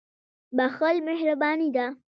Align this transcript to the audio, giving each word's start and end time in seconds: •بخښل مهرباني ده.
•بخښل 0.57 0.97
مهرباني 1.07 1.69
ده. 1.75 1.85